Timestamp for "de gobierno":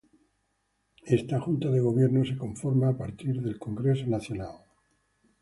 1.69-2.25